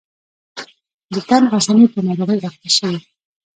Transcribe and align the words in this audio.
د 1.13 1.15
تن 1.29 1.43
آساني 1.57 1.85
په 1.93 1.99
ناروغۍ 2.07 2.39
اخته 2.47 2.69
شي. 2.77 2.91